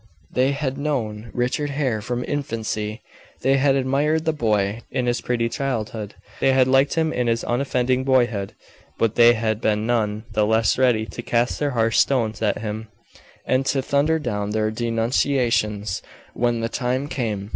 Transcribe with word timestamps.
They 0.33 0.53
had 0.53 0.79
known 0.79 1.29
Richard 1.31 1.69
Hare 1.69 2.01
from 2.01 2.25
infancy 2.27 3.03
they 3.41 3.57
had 3.57 3.75
admired 3.75 4.25
the 4.25 4.33
boy 4.33 4.81
in 4.89 5.05
his 5.05 5.21
pretty 5.21 5.47
childhood 5.47 6.15
they 6.39 6.53
had 6.53 6.67
liked 6.67 6.95
him 6.95 7.13
in 7.13 7.27
his 7.27 7.43
unoffending 7.43 8.03
boyhood, 8.03 8.55
but 8.97 9.13
they 9.13 9.33
had 9.35 9.61
been 9.61 9.85
none 9.85 10.23
the 10.31 10.43
less 10.43 10.79
ready 10.79 11.05
to 11.05 11.21
cast 11.21 11.59
their 11.59 11.69
harsh 11.77 11.99
stones 11.99 12.41
at 12.41 12.57
him, 12.63 12.87
and 13.45 13.63
to 13.67 13.83
thunder 13.83 14.17
down 14.17 14.49
their 14.49 14.71
denunciations 14.71 16.01
when 16.33 16.61
the 16.61 16.67
time 16.69 17.07
came. 17.07 17.49